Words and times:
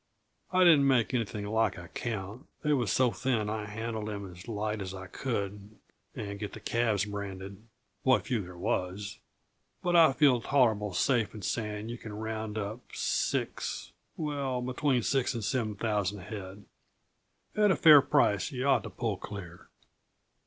I 0.51 0.63
didn't 0.63 0.87
make 0.87 1.13
anything 1.13 1.45
like 1.45 1.77
a 1.77 1.87
count; 1.89 2.47
they 2.63 2.73
was 2.73 2.91
so 2.91 3.11
thin 3.11 3.51
I 3.51 3.65
handled 3.67 4.09
'em 4.09 4.31
as 4.31 4.47
light 4.47 4.81
as 4.81 4.95
I 4.95 5.05
could 5.05 5.77
and 6.15 6.39
get 6.39 6.53
the 6.53 6.59
calves 6.59 7.05
branded 7.05 7.61
what 8.01 8.25
few 8.25 8.41
there 8.41 8.57
was. 8.57 9.19
But 9.83 9.95
I 9.95 10.13
feel 10.13 10.41
tolerable 10.41 10.95
safe 10.95 11.35
in 11.35 11.43
saying 11.43 11.89
you 11.89 11.99
can 11.99 12.13
round 12.17 12.57
up 12.57 12.79
six 12.95 13.91
well, 14.17 14.59
between 14.59 15.03
six 15.03 15.35
and 15.35 15.43
seven 15.43 15.75
thousand 15.75 16.21
head. 16.21 16.65
At 17.55 17.69
a 17.69 17.75
fair 17.75 18.01
price 18.01 18.51
yuh 18.51 18.65
ought 18.65 18.81
to 18.81 18.89
pull 18.89 19.17
clear." 19.17 19.67